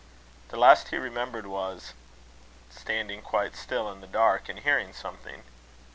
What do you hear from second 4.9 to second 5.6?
something.